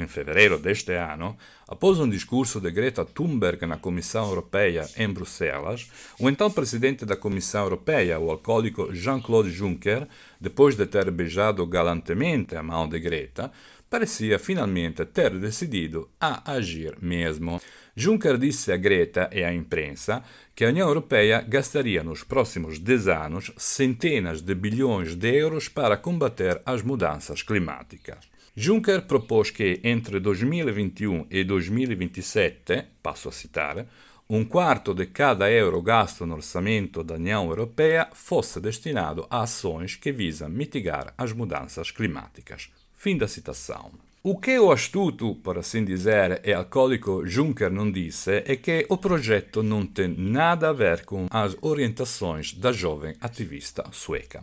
em 0.00 0.06
fevereiro 0.08 0.56
deste 0.56 0.94
ano, 0.94 1.36
após 1.68 1.98
um 1.98 2.08
discurso 2.08 2.62
de 2.62 2.70
Greta 2.70 3.04
Thunberg 3.04 3.66
na 3.66 3.76
Comissão 3.76 4.26
Europeia 4.26 4.88
em 4.96 5.06
Bruxelas, 5.06 5.86
o 6.18 6.30
então 6.30 6.50
presidente 6.50 7.04
da 7.04 7.14
Comissão 7.14 7.64
Europeia, 7.64 8.18
o 8.18 8.30
alcoólico 8.30 8.88
Jean-Claude 8.94 9.50
Juncker, 9.50 10.08
depois 10.40 10.76
de 10.76 10.86
ter 10.86 11.10
beijado 11.10 11.66
galantemente 11.66 12.56
a 12.56 12.62
mão 12.62 12.88
de 12.88 12.98
Greta, 12.98 13.52
parecia 13.88 14.38
finalmente 14.38 15.04
ter 15.04 15.38
decidido 15.38 16.10
a 16.20 16.52
agir 16.52 16.96
mesmo. 17.00 17.60
Juncker 17.96 18.38
disse 18.38 18.70
a 18.70 18.76
Greta 18.76 19.28
e 19.32 19.42
à 19.42 19.52
imprensa 19.52 20.22
que 20.54 20.64
a 20.64 20.68
União 20.68 20.86
Europeia 20.86 21.40
gastaria 21.40 22.02
nos 22.02 22.22
próximos 22.22 22.78
10 22.78 23.08
anos 23.08 23.52
centenas 23.56 24.40
de 24.40 24.54
bilhões 24.54 25.14
de 25.14 25.34
euros 25.34 25.68
para 25.68 25.96
combater 25.96 26.60
as 26.64 26.82
mudanças 26.82 27.42
climáticas. 27.42 28.28
Juncker 28.54 29.02
propôs 29.02 29.50
que 29.50 29.80
entre 29.84 30.18
2021 30.18 31.26
e 31.30 31.44
2027, 31.44 32.84
passo 33.02 33.28
a 33.28 33.32
citar, 33.32 33.86
um 34.30 34.44
quarto 34.44 34.92
de 34.92 35.06
cada 35.06 35.50
euro 35.50 35.80
gasto 35.80 36.26
no 36.26 36.34
orçamento 36.34 37.02
da 37.02 37.14
União 37.14 37.48
Europeia 37.48 38.08
fosse 38.12 38.60
destinado 38.60 39.26
a 39.30 39.42
ações 39.42 39.96
que 39.96 40.12
visam 40.12 40.50
mitigar 40.50 41.14
as 41.16 41.32
mudanças 41.32 41.90
climáticas. 41.90 42.68
Fim 42.98 43.16
da 43.16 43.28
citação. 43.28 43.92
O 44.24 44.36
que 44.36 44.58
o 44.58 44.72
astuto, 44.72 45.36
por 45.36 45.56
assim 45.56 45.84
dizer, 45.84 46.40
e 46.44 46.52
alcoólico 46.52 47.24
Juncker 47.24 47.70
não 47.70 47.92
disse 47.92 48.42
é 48.44 48.56
que 48.56 48.84
o 48.88 48.98
projeto 48.98 49.62
não 49.62 49.86
tem 49.86 50.08
nada 50.08 50.70
a 50.70 50.72
ver 50.72 51.04
com 51.04 51.28
as 51.30 51.56
orientações 51.62 52.52
da 52.52 52.72
jovem 52.72 53.14
ativista 53.20 53.84
sueca. 53.92 54.42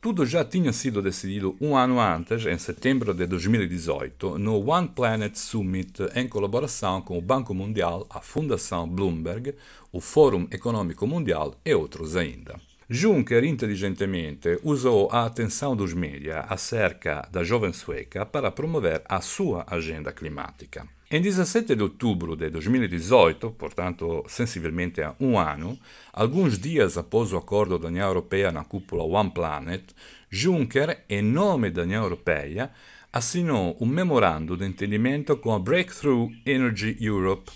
Tudo 0.00 0.26
já 0.26 0.44
tinha 0.44 0.72
sido 0.72 1.00
decidido 1.00 1.56
um 1.60 1.76
ano 1.76 2.00
antes, 2.00 2.44
em 2.44 2.58
setembro 2.58 3.14
de 3.14 3.26
2018, 3.26 4.38
no 4.38 4.68
One 4.68 4.88
Planet 4.88 5.36
Summit, 5.36 6.02
em 6.16 6.26
colaboração 6.26 7.00
com 7.00 7.16
o 7.16 7.22
Banco 7.22 7.54
Mundial, 7.54 8.08
a 8.10 8.20
Fundação 8.20 8.88
Bloomberg, 8.88 9.54
o 9.92 10.00
Fórum 10.00 10.48
Econômico 10.50 11.06
Mundial 11.06 11.54
e 11.64 11.72
outros 11.72 12.16
ainda. 12.16 12.60
Juncker 12.88 13.44
inteligentemente 13.44 14.58
usou 14.62 15.08
a 15.10 15.24
atenção 15.24 15.74
dos 15.74 15.94
media 15.94 16.40
acerca 16.40 17.26
da 17.32 17.42
jovem 17.42 17.72
sueca 17.72 18.26
para 18.26 18.50
promover 18.50 19.02
a 19.08 19.22
sua 19.22 19.64
agenda 19.66 20.12
climática. 20.12 20.86
Em 21.10 21.20
17 21.20 21.74
de 21.74 21.82
outubro 21.82 22.36
de 22.36 22.50
2018, 22.50 23.52
portanto 23.52 24.24
sensivelmente 24.28 25.00
há 25.00 25.14
um 25.18 25.38
ano, 25.38 25.78
alguns 26.12 26.58
dias 26.58 26.98
após 26.98 27.32
o 27.32 27.38
acordo 27.38 27.78
da 27.78 27.88
União 27.88 28.06
Europeia 28.06 28.52
na 28.52 28.64
cúpula 28.64 29.04
One 29.04 29.30
Planet, 29.30 29.82
Juncker, 30.28 31.04
em 31.08 31.22
nome 31.22 31.70
da 31.70 31.82
União 31.82 32.02
Europeia, 32.02 32.70
assinou 33.12 33.76
um 33.80 33.86
memorando 33.86 34.56
de 34.56 34.66
entendimento 34.66 35.36
com 35.36 35.54
a 35.54 35.58
Breakthrough 35.58 36.30
Energy 36.44 36.96
Europe 37.00 37.50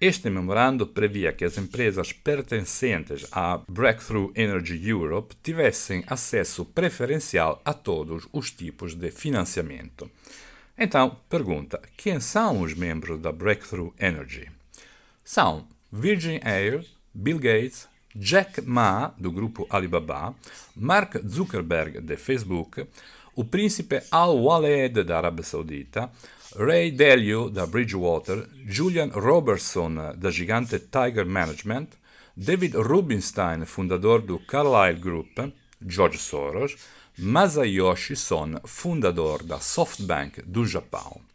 este 0.00 0.30
memorando 0.30 0.86
previa 0.86 1.32
que 1.32 1.44
as 1.44 1.58
empresas 1.58 2.12
pertencentes 2.12 3.26
à 3.32 3.60
Breakthrough 3.68 4.32
Energy 4.34 4.88
Europe 4.88 5.34
tivessem 5.42 6.04
acesso 6.06 6.64
preferencial 6.64 7.60
a 7.64 7.74
todos 7.74 8.28
os 8.32 8.50
tipos 8.50 8.94
de 8.94 9.10
financiamento. 9.10 10.08
Então, 10.78 11.16
pergunta: 11.28 11.80
quem 11.96 12.20
são 12.20 12.60
os 12.60 12.74
membros 12.74 13.20
da 13.20 13.32
Breakthrough 13.32 13.92
Energy? 13.98 14.48
São 15.24 15.66
Virgin 15.90 16.38
Air, 16.44 16.84
Bill 17.12 17.38
Gates, 17.38 17.88
Jack 18.20 18.62
Ma, 18.62 19.14
do 19.16 19.30
grupo 19.30 19.64
Alibaba, 19.70 20.34
Mark 20.74 21.20
Zuckerberg, 21.24 22.00
de 22.00 22.16
Facebook, 22.16 22.84
o 23.36 23.44
príncipe 23.44 24.02
Al-Waled 24.10 25.04
da 25.04 25.32
Saudita, 25.42 26.10
Ray 26.56 26.90
Dalio 26.90 27.48
da 27.48 27.64
Bridgewater, 27.66 28.48
Julian 28.66 29.10
Robertson 29.10 30.14
da 30.16 30.30
gigante 30.30 30.80
Tiger 30.80 31.24
Management, 31.24 31.96
David 32.34 32.74
Rubinstein, 32.74 33.64
fundador 33.64 34.22
do 34.22 34.40
Carlyle 34.40 34.98
Group, 34.98 35.52
George 35.86 36.18
Soros, 36.18 36.76
Masayoshi 37.18 38.16
Son, 38.16 38.60
fundador 38.64 39.44
da 39.44 39.60
SoftBank 39.60 40.42
do 40.44 40.64
Japão. 40.66 41.27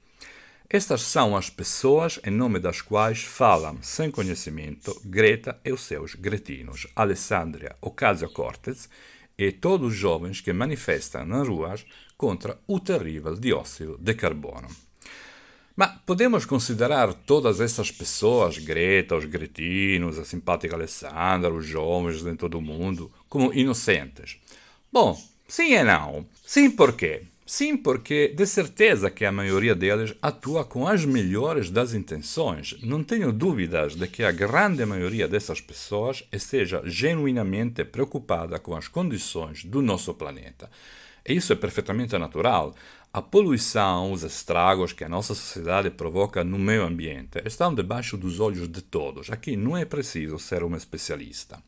Estas 0.74 1.04
são 1.04 1.38
as 1.38 1.52
pessoas 1.52 2.20
em 2.26 2.32
nome 2.32 2.58
das 2.58 2.82
quais 2.82 3.22
falam, 3.22 3.78
sem 3.84 4.10
conhecimento, 4.10 5.00
Greta 5.06 5.60
e 5.64 5.72
os 5.72 5.82
seus 5.82 6.16
gretinos, 6.16 6.88
Alessandria 6.96 7.76
Ocasio-Cortez 7.80 8.90
e 9.38 9.52
todos 9.52 9.90
os 9.90 9.94
jovens 9.94 10.42
que 10.42 10.52
manifestam 10.52 11.28
nas 11.28 11.48
ruas 11.48 11.86
contra 12.18 12.58
o 12.66 12.80
terrível 12.80 13.36
dióxido 13.36 14.00
de 14.02 14.16
carbono. 14.16 14.68
Mas 15.76 15.92
podemos 16.08 16.44
considerar 16.44 17.14
todas 17.14 17.62
essas 17.62 17.92
pessoas, 17.92 18.58
Greta, 18.58 19.16
os 19.16 19.26
gretinos, 19.26 20.18
a 20.18 20.26
simpática 20.26 20.76
Alessandra, 20.76 21.54
os 21.54 21.68
jovens 21.68 22.24
de 22.24 22.36
todo 22.36 22.58
o 22.58 22.62
mundo, 22.64 23.12
como 23.30 23.54
inocentes? 23.54 24.40
Bom, 24.92 25.16
sim 25.48 25.74
e 25.74 25.84
não. 25.84 26.26
Sim, 26.44 26.72
por 26.72 26.94
quê? 26.94 27.28
Sim, 27.56 27.78
porque 27.78 28.30
de 28.30 28.48
certeza 28.48 29.12
que 29.12 29.24
a 29.24 29.32
maioria 29.32 29.76
deles 29.76 30.16
atua 30.20 30.66
com 30.66 30.88
as 30.88 31.06
melhores 31.06 31.70
das 31.70 31.94
intenções. 31.94 32.76
Não 32.82 33.04
tenho 33.04 33.32
dúvidas 33.32 33.96
de 33.96 34.08
que 34.08 34.24
a 34.24 34.32
grande 34.32 34.84
maioria 34.88 35.28
dessas 35.28 35.62
pessoas 35.62 36.28
esteja 36.32 36.82
genuinamente 36.84 37.86
preocupada 37.86 38.58
com 38.58 38.76
as 38.76 38.88
condições 38.88 39.64
do 39.64 39.84
nosso 39.84 40.16
planeta. 40.16 40.68
E 41.24 41.36
isso 41.36 41.54
é 41.54 41.56
perfeitamente 41.56 42.18
natural. 42.18 42.74
A 43.14 43.22
poluição, 43.22 44.12
os 44.12 44.24
estragos 44.24 44.92
que 44.92 45.04
a 45.04 45.10
nossa 45.10 45.36
sociedade 45.36 45.92
provoca 45.92 46.44
no 46.44 46.58
meio 46.58 46.84
ambiente 46.84 47.40
estão 47.46 47.72
debaixo 47.76 48.18
dos 48.18 48.40
olhos 48.40 48.68
de 48.68 48.82
todos. 48.82 49.30
Aqui 49.30 49.56
não 49.56 49.78
é 49.78 49.86
preciso 49.86 50.40
ser 50.40 50.64
um 50.64 50.76
especialista. 50.76 51.60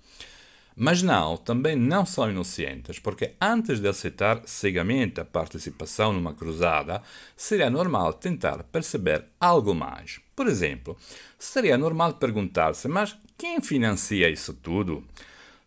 Mas 0.78 1.02
não, 1.02 1.38
também 1.38 1.74
não 1.76 2.06
são 2.06 2.30
inocentes, 2.30 3.00
porque 3.00 3.34
antes 3.40 3.80
de 3.80 3.88
aceitar 3.88 4.42
cegamente 4.46 5.22
a 5.22 5.26
participação 5.26 6.12
numa 6.12 6.34
cruzada, 6.34 7.02
seria 7.36 7.70
normal 7.70 8.12
tentar 8.12 8.62
perceber 8.64 9.24
algo 9.40 9.74
mais. 9.74 10.20
Por 10.36 10.48
exemplo, 10.48 10.98
seria 11.40 11.78
normal 11.78 12.16
perguntar-se: 12.16 12.90
mas 12.90 13.18
quem 13.38 13.62
financia 13.62 14.30
isso 14.30 14.54
tudo? 14.54 15.02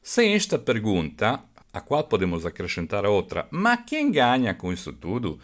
Sem 0.03 0.35
esta 0.35 0.59
pergunta, 0.59 1.43
a 1.73 1.81
qual 1.81 2.05
podemos 2.05 2.45
acrescentar 2.45 3.07
outra, 3.07 3.49
mas 3.51 3.81
quem 3.87 4.11
ganha 4.11 4.55
com 4.55 4.71
isso 4.71 4.93
tudo? 4.93 5.39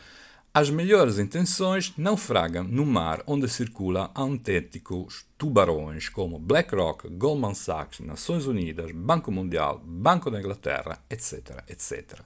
As 0.56 0.70
melhores 0.70 1.18
intenções 1.18 1.92
naufragam 1.98 2.62
no 2.62 2.86
mar 2.86 3.24
onde 3.26 3.48
circulam 3.48 4.08
autênticos 4.14 5.26
tubarões 5.36 6.08
como 6.08 6.38
BlackRock, 6.38 7.08
Goldman 7.08 7.54
Sachs, 7.54 7.98
Nações 7.98 8.46
Unidas, 8.46 8.92
Banco 8.92 9.32
Mundial, 9.32 9.82
Banco 9.84 10.30
da 10.30 10.38
Inglaterra, 10.38 11.02
etc, 11.10 11.60
etc. 11.68 12.20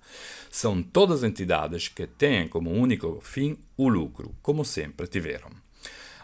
São 0.51 0.83
todas 0.83 1.25
entidades 1.25 1.89
que 1.89 2.07
têm 2.07 2.47
como 2.47 2.71
único 2.71 3.19
fim 3.23 3.57
o 3.79 3.89
lucro, 3.89 4.35
como 4.43 4.63
sempre 4.63 5.07
tiveram. 5.07 5.49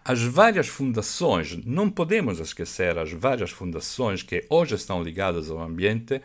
As 0.05 0.21
várias 0.21 0.69
fundações, 0.69 1.57
não 1.65 1.89
podemos 1.89 2.39
esquecer 2.39 2.99
as 2.99 3.11
várias 3.11 3.51
fundações 3.51 4.23
que 4.23 4.45
hoje 4.51 4.75
estão 4.75 5.03
ligadas 5.03 5.49
ao 5.51 5.59
ambiente 5.59 6.21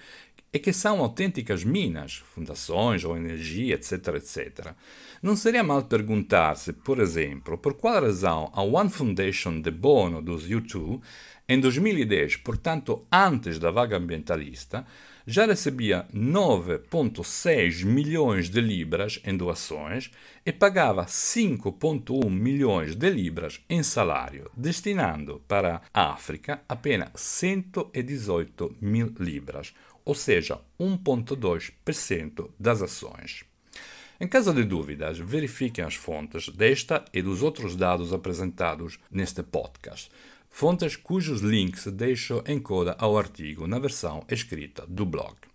é 0.51 0.57
que 0.57 0.73
são 0.73 0.99
autênticas 0.99 1.63
minas, 1.63 2.23
fundações 2.33 3.03
ou 3.03 3.15
energia, 3.15 3.75
etc, 3.75 4.15
etc. 4.15 4.73
Não 5.21 5.35
seria 5.35 5.63
mal 5.63 5.83
perguntar-se, 5.83 6.73
por 6.73 6.99
exemplo, 6.99 7.57
por 7.57 7.75
qual 7.75 8.01
razão 8.01 8.51
a 8.53 8.61
One 8.63 8.89
Foundation 8.89 9.61
de 9.61 9.69
Bono 9.69 10.21
dos 10.21 10.47
U2, 10.47 11.01
em 11.47 11.59
2010, 11.59 12.37
portanto 12.37 13.05
antes 13.11 13.57
da 13.57 13.71
vaga 13.71 13.97
ambientalista, 13.97 14.85
já 15.25 15.45
recebia 15.45 16.07
9,6 16.13 17.85
milhões 17.85 18.49
de 18.49 18.59
libras 18.59 19.19
em 19.23 19.37
doações 19.37 20.09
e 20.43 20.51
pagava 20.51 21.05
5,1 21.05 22.29
milhões 22.29 22.95
de 22.95 23.09
libras 23.09 23.61
em 23.69 23.83
salário, 23.83 24.49
destinando 24.57 25.39
para 25.47 25.81
a 25.93 26.11
África 26.11 26.61
apenas 26.67 27.09
118 27.15 28.77
mil 28.81 29.13
libras, 29.19 29.73
ou 30.05 30.15
seja, 30.15 30.59
1,2% 30.79 32.49
das 32.59 32.81
ações. 32.81 33.43
Em 34.19 34.27
caso 34.27 34.53
de 34.53 34.63
dúvidas, 34.63 35.17
verifiquem 35.17 35.83
as 35.83 35.95
fontes 35.95 36.49
desta 36.49 37.05
e 37.13 37.21
dos 37.21 37.41
outros 37.41 37.75
dados 37.75 38.11
apresentados 38.11 38.99
neste 39.09 39.41
podcast, 39.41 40.11
fontes 40.49 40.95
cujos 40.95 41.41
links 41.41 41.87
deixo 41.87 42.43
em 42.45 42.59
coda 42.59 42.95
ao 42.99 43.17
artigo 43.17 43.65
na 43.65 43.79
versão 43.79 44.25
escrita 44.29 44.85
do 44.87 45.05
blog. 45.05 45.48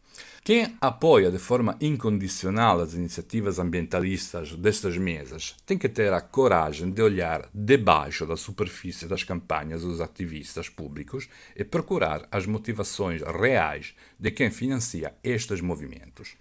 Quem 0.46 0.76
apoia 0.78 1.30
de 1.30 1.38
forma 1.38 1.74
incondicional 1.80 2.78
as 2.78 2.92
iniciativas 2.92 3.58
ambientalistas 3.58 4.52
destes 4.52 4.98
meses 4.98 5.56
tem 5.64 5.78
que 5.78 5.88
ter 5.88 6.12
a 6.12 6.20
coragem 6.20 6.90
de 6.90 7.00
olhar 7.00 7.48
debaixo 7.54 8.26
da 8.26 8.36
superfície 8.36 9.06
das 9.06 9.24
campanhas 9.24 9.80
dos 9.80 10.02
ativistas 10.02 10.68
públicos 10.68 11.30
e 11.56 11.64
procurar 11.64 12.28
as 12.30 12.44
motivações 12.44 13.22
reais 13.22 13.94
de 14.20 14.30
quem 14.30 14.50
financia 14.50 15.14
estes 15.24 15.62
movimentos. 15.62 16.36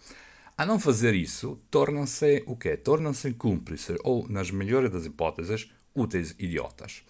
A 0.58 0.66
não 0.66 0.78
fazer 0.78 1.14
isso, 1.14 1.58
tornam-se 1.72 2.44
o 2.46 2.58
quê? 2.58 2.76
Tornam-se 2.76 3.32
cúmplices 3.36 3.98
ou, 4.04 4.28
nas 4.28 4.52
melhores 4.52 4.92
das 4.92 5.06
hipóteses, 5.06 5.72
úteis 5.96 6.36
idiotas. 6.38 7.04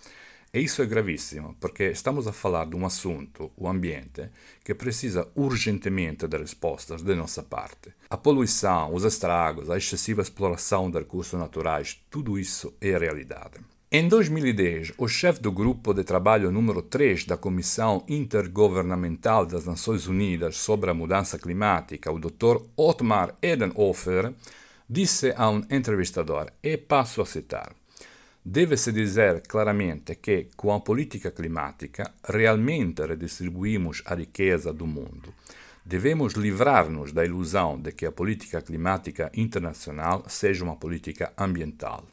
E 0.55 0.59
isso 0.59 0.83
é 0.83 0.85
gravíssimo, 0.85 1.55
porque 1.59 1.85
estamos 1.85 2.27
a 2.27 2.31
falar 2.31 2.65
de 2.65 2.75
um 2.75 2.85
assunto, 2.85 3.51
o 3.57 3.67
ambiente, 3.67 4.29
que 4.63 4.75
precisa 4.75 5.27
urgentemente 5.33 6.27
de 6.27 6.37
respostas 6.37 7.01
da 7.01 7.15
nossa 7.15 7.41
parte. 7.41 7.91
A 8.07 8.15
poluição, 8.15 8.93
os 8.93 9.03
estragos, 9.03 9.71
a 9.71 9.77
excessiva 9.77 10.21
exploração 10.21 10.91
de 10.91 10.99
recursos 10.99 11.39
naturais, 11.39 11.99
tudo 12.07 12.37
isso 12.37 12.71
é 12.79 12.95
realidade. 12.95 13.61
Em 13.91 14.07
2010, 14.07 14.93
o 14.99 15.07
chefe 15.07 15.41
do 15.41 15.51
grupo 15.51 15.91
de 15.91 16.03
trabalho 16.03 16.51
número 16.51 16.83
3 16.83 17.25
da 17.25 17.35
Comissão 17.35 18.03
Intergovernamental 18.07 19.47
das 19.47 19.65
Nações 19.65 20.05
Unidas 20.05 20.57
sobre 20.57 20.91
a 20.91 20.93
Mudança 20.93 21.39
Climática, 21.39 22.11
o 22.11 22.19
Dr. 22.19 22.61
Otmar 22.77 23.33
Edenhofer, 23.41 24.31
disse 24.87 25.33
a 25.35 25.49
um 25.49 25.63
entrevistador, 25.71 26.51
e 26.61 26.77
passo 26.77 27.23
a 27.23 27.25
citar: 27.25 27.73
Deve-se 28.45 28.91
dizer 28.91 29.41
claramente 29.47 30.15
que, 30.15 30.49
com 30.57 30.73
a 30.73 30.81
política 30.81 31.31
climática, 31.31 32.13
realmente 32.27 33.01
redistribuímos 33.05 34.03
a 34.05 34.15
riqueza 34.15 34.73
do 34.73 34.85
mundo. 34.85 35.33
Devemos 35.85 36.33
livrar-nos 36.33 37.13
da 37.13 37.23
ilusão 37.23 37.79
de 37.79 37.93
que 37.93 38.05
a 38.05 38.11
política 38.11 38.61
climática 38.61 39.31
internacional 39.33 40.25
seja 40.27 40.65
uma 40.65 40.75
política 40.75 41.31
ambiental. 41.37 42.05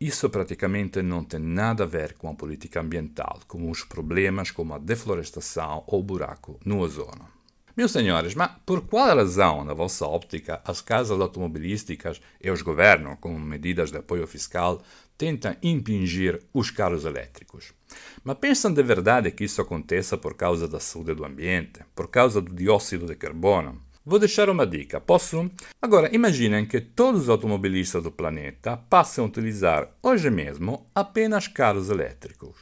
Isso 0.00 0.30
praticamente 0.30 1.02
não 1.02 1.24
tem 1.24 1.40
nada 1.40 1.82
a 1.82 1.86
ver 1.86 2.14
com 2.14 2.28
a 2.28 2.34
política 2.34 2.80
ambiental, 2.80 3.40
como 3.48 3.68
os 3.68 3.82
problemas 3.82 4.52
como 4.52 4.72
a 4.72 4.78
deflorestação 4.78 5.82
ou 5.88 5.98
o 5.98 6.04
buraco 6.04 6.60
no 6.64 6.78
ozono. 6.78 7.36
Meus 7.76 7.90
senhores, 7.90 8.34
mas 8.34 8.52
por 8.64 8.86
qual 8.86 9.16
razão, 9.16 9.62
na 9.62 9.74
vossa 9.74 10.06
óptica, 10.06 10.62
as 10.64 10.80
casas 10.80 11.20
automobilísticas 11.20 12.22
e 12.40 12.50
os 12.50 12.62
governos, 12.62 13.18
com 13.20 13.38
medidas 13.38 13.90
de 13.90 13.98
apoio 13.98 14.26
fiscal, 14.26 14.82
tentam 15.16 15.56
impingir 15.62 16.40
os 16.52 16.70
carros 16.70 17.04
elétricos? 17.04 17.72
Mas 18.22 18.38
pensam 18.38 18.72
de 18.72 18.82
verdade 18.82 19.30
que 19.30 19.44
isso 19.44 19.60
aconteça 19.62 20.16
por 20.16 20.34
causa 20.34 20.66
da 20.66 20.80
saúde 20.80 21.14
do 21.14 21.24
ambiente, 21.24 21.80
por 21.94 22.08
causa 22.08 22.40
do 22.40 22.54
dióxido 22.54 23.06
de 23.06 23.14
carbono? 23.14 23.80
Vou 24.04 24.20
deixar 24.20 24.48
uma 24.48 24.64
dica, 24.64 25.00
posso? 25.00 25.50
Agora, 25.82 26.14
imaginem 26.14 26.64
que 26.64 26.80
todos 26.80 27.22
os 27.22 27.28
automobilistas 27.28 28.04
do 28.04 28.10
planeta 28.12 28.76
passem 28.76 29.22
a 29.22 29.26
utilizar 29.26 29.90
hoje 30.00 30.30
mesmo 30.30 30.86
apenas 30.94 31.48
carros 31.48 31.90
elétricos. 31.90 32.56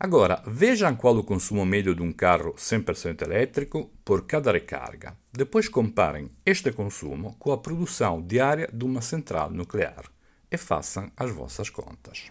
Agora, 0.00 0.42
vejam 0.46 0.96
qual 0.96 1.16
o 1.18 1.24
consumo 1.24 1.66
médio 1.66 1.94
de 1.94 2.02
um 2.02 2.10
carro 2.10 2.54
100% 2.54 3.20
elétrico 3.22 3.90
por 4.02 4.26
cada 4.26 4.50
recarga. 4.50 5.14
Depois 5.32 5.68
comparem 5.68 6.30
este 6.44 6.72
consumo 6.72 7.36
com 7.38 7.52
a 7.52 7.58
produção 7.58 8.22
diária 8.22 8.68
de 8.72 8.84
uma 8.84 9.02
central 9.02 9.50
nuclear 9.50 10.04
e 10.50 10.56
façam 10.56 11.10
as 11.16 11.30
vossas 11.30 11.70
contas. 11.70 12.30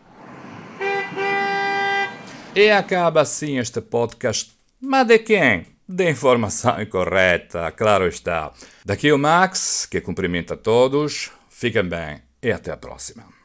E 2.56 2.71
acaba 2.71 3.21
assim 3.21 3.60
este 3.60 3.82
podcast. 3.82 4.58
Mas 4.82 5.08
de 5.08 5.19
quem? 5.19 5.77
de 5.88 6.10
informação 6.10 6.80
incorreta, 6.82 7.71
claro 7.71 8.08
está. 8.08 8.51
Daqui 8.84 9.12
o 9.12 9.17
Max, 9.17 9.86
que 9.86 10.01
cumprimenta 10.01 10.58
todos. 10.58 11.32
Fiquem 11.49 11.88
bem 11.88 12.21
e 12.41 12.51
até 12.51 12.71
a 12.71 12.77
próxima. 12.77 13.37